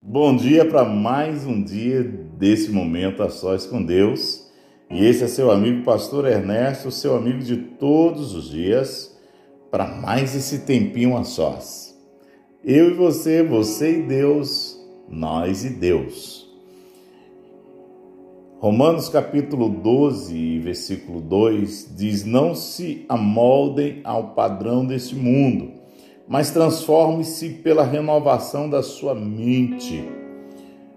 [0.00, 4.48] Bom dia para mais um dia desse momento a sós com Deus.
[4.88, 9.18] E esse é seu amigo Pastor Ernesto, seu amigo de todos os dias,
[9.72, 11.98] para mais esse tempinho a sós.
[12.64, 16.48] Eu e você, você e Deus, nós e Deus.
[18.60, 25.77] Romanos capítulo 12, versículo 2 diz: Não se amoldem ao padrão deste mundo
[26.28, 30.04] mas transforme-se pela renovação da sua mente.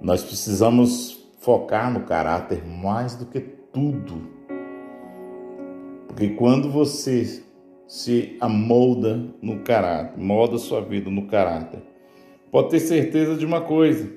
[0.00, 4.22] Nós precisamos focar no caráter mais do que tudo.
[6.06, 7.42] Porque quando você
[7.86, 11.82] se amolda no caráter, molda sua vida no caráter,
[12.50, 14.10] pode ter certeza de uma coisa: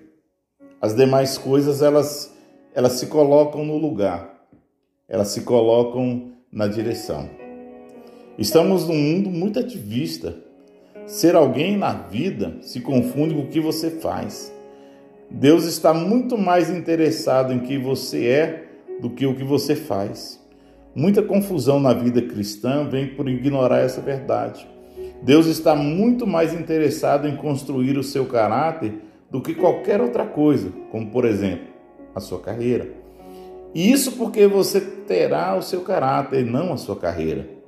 [0.82, 2.38] as demais coisas elas
[2.74, 4.46] elas se colocam no lugar,
[5.10, 7.30] elas se colocam na direção.
[8.38, 10.51] Estamos num mundo muito ativista
[11.06, 14.54] Ser alguém na vida se confunde com o que você faz.
[15.30, 18.68] Deus está muito mais interessado em quem você é
[19.02, 20.40] do que o que você faz.
[20.94, 24.68] Muita confusão na vida cristã vem por ignorar essa verdade.
[25.22, 28.94] Deus está muito mais interessado em construir o seu caráter
[29.30, 31.68] do que qualquer outra coisa, como por exemplo,
[32.14, 32.90] a sua carreira.
[33.74, 37.61] E isso porque você terá o seu caráter, não a sua carreira.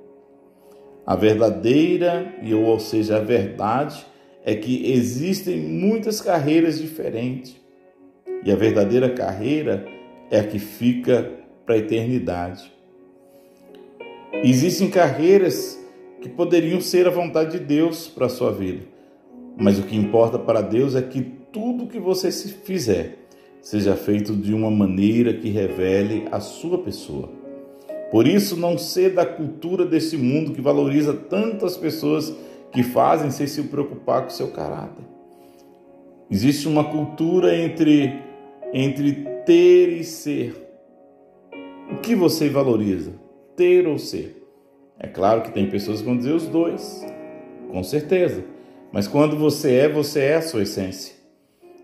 [1.06, 2.34] A verdadeira,
[2.66, 4.06] ou seja, a verdade,
[4.46, 7.56] é que existem muitas carreiras diferentes.
[8.46, 9.86] E a verdadeira carreira
[10.30, 11.32] é a que fica
[11.66, 12.72] para a eternidade.
[14.44, 15.80] Existem carreiras
[16.22, 18.86] que poderiam ser a vontade de Deus para a sua vida.
[19.58, 23.20] Mas o que importa para Deus é que tudo que você fizer
[23.62, 27.43] seja feito de uma maneira que revele a sua pessoa.
[28.14, 32.32] Por isso, não ser da cultura desse mundo que valoriza tantas pessoas
[32.72, 35.04] que fazem sem se preocupar com seu caráter.
[36.30, 38.14] Existe uma cultura entre,
[38.72, 39.14] entre
[39.48, 40.56] ter e ser.
[41.92, 43.14] O que você valoriza?
[43.56, 44.46] Ter ou ser?
[45.00, 47.04] É claro que tem pessoas que vão dizer os dois,
[47.72, 48.44] com certeza.
[48.92, 51.16] Mas quando você é, você é a sua essência.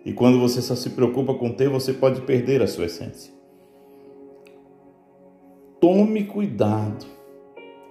[0.05, 3.38] E quando você só se preocupa com ter, você pode perder a sua essência.
[5.79, 7.05] Tome cuidado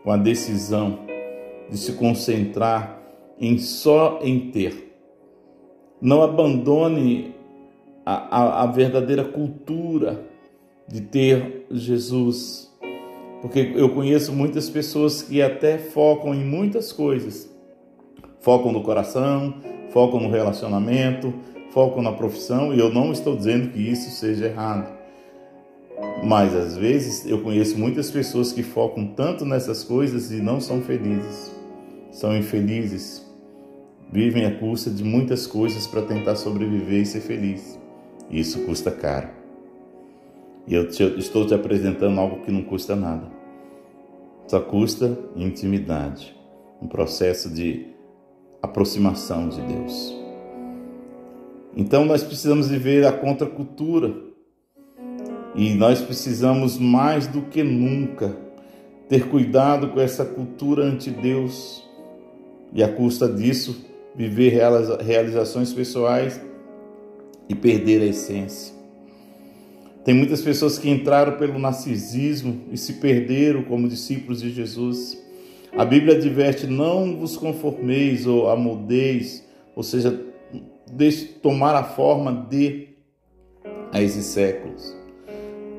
[0.05, 0.99] com a decisão
[1.71, 3.01] de se concentrar
[3.41, 4.95] em só em ter.
[6.01, 7.35] Não abandone
[8.05, 10.23] a, a, a verdadeira cultura
[10.87, 12.71] de ter Jesus.
[13.41, 17.51] Porque eu conheço muitas pessoas que até focam em muitas coisas.
[18.41, 19.55] Focam no coração,
[19.91, 21.33] focam no relacionamento,
[21.71, 24.98] focam na profissão, e eu não estou dizendo que isso seja errado.
[26.23, 30.83] Mas às vezes eu conheço muitas pessoas que focam tanto nessas coisas e não são
[30.83, 31.55] felizes,
[32.11, 33.25] são infelizes,
[34.13, 37.79] vivem à custa de muitas coisas para tentar sobreviver e ser feliz.
[38.31, 39.29] Isso custa caro.
[40.67, 43.27] E eu te, estou te apresentando algo que não custa nada,
[44.47, 46.37] só custa intimidade,
[46.83, 47.87] um processo de
[48.61, 50.15] aproximação de Deus.
[51.75, 54.28] Então nós precisamos viver a contracultura
[55.59, 58.37] e nós precisamos mais do que nunca
[59.09, 61.85] ter cuidado com essa cultura ante Deus
[62.73, 64.53] e a custa disso viver
[65.01, 66.41] realizações pessoais
[67.49, 68.73] e perder a essência.
[70.05, 75.21] Tem muitas pessoas que entraram pelo narcisismo e se perderam como discípulos de Jesus.
[75.77, 79.45] A Bíblia adverte: não vos conformeis ou amoldeis,
[79.75, 80.25] ou seja,
[80.93, 82.91] deixe tomar a forma de
[83.93, 84.98] a esses séculos.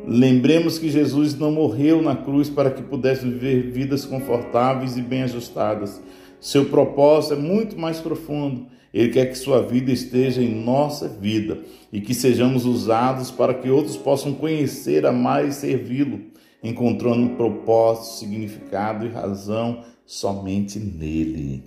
[0.07, 5.23] Lembremos que Jesus não morreu na cruz para que pudesse viver vidas confortáveis e bem
[5.23, 6.01] ajustadas.
[6.39, 8.67] Seu propósito é muito mais profundo.
[8.93, 11.59] Ele quer que sua vida esteja em nossa vida
[11.93, 16.21] e que sejamos usados para que outros possam conhecer, amar e servi-lo,
[16.63, 21.63] encontrando propósito, significado e razão somente nele.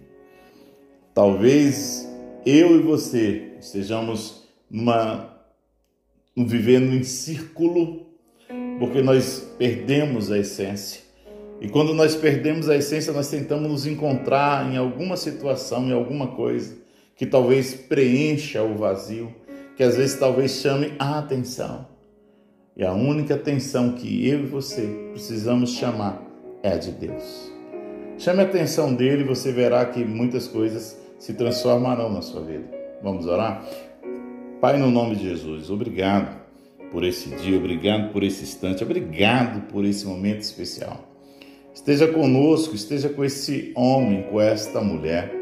[1.15, 2.09] Talvez
[2.45, 5.31] eu e você estejamos numa
[6.37, 8.12] vivendo em círculo
[8.83, 11.03] porque nós perdemos a essência.
[11.61, 16.27] E quando nós perdemos a essência, nós tentamos nos encontrar em alguma situação, em alguma
[16.35, 16.75] coisa
[17.15, 19.33] que talvez preencha o vazio,
[19.77, 21.87] que às vezes talvez chame a atenção.
[22.77, 24.83] E a única atenção que eu e você
[25.13, 26.21] precisamos chamar
[26.61, 27.53] é a de Deus.
[28.19, 32.65] Chame a atenção dele e você verá que muitas coisas se transformarão na sua vida.
[33.01, 33.65] Vamos orar?
[34.61, 36.42] Pai, no nome de Jesus, obrigado
[36.93, 41.09] por esse dia, obrigado por esse instante, obrigado por esse momento especial.
[41.75, 45.33] Esteja conosco, esteja com esse homem, com esta mulher,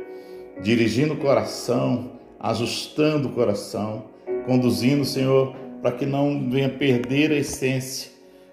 [0.62, 4.05] dirigindo o coração, ajustando o coração,
[4.47, 8.12] conduzindo, Senhor, para que não venha perder a essência,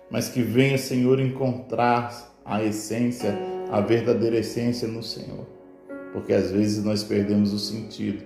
[0.10, 3.38] mas que venha, Senhor, encontrar a essência,
[3.70, 5.46] a verdadeira essência no Senhor.
[6.14, 8.24] Porque às vezes nós perdemos o sentido,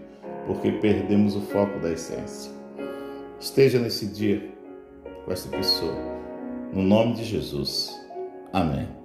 [0.47, 2.51] porque perdemos o foco da essência.
[3.38, 4.50] Esteja nesse dia
[5.25, 5.95] com essa pessoa.
[6.73, 8.00] No nome de Jesus.
[8.53, 8.88] Amém.